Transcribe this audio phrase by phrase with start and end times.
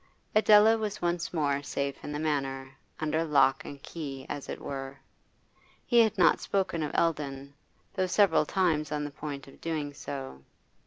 [0.33, 4.97] Adela was once more safe in the Manor, under lock and key, as it were.
[5.85, 7.53] He had not spoken of Eldon,
[7.93, 10.41] though several times on the point of doing so.